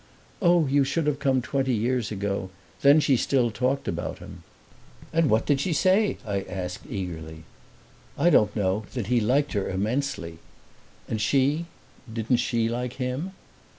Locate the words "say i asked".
5.73-6.87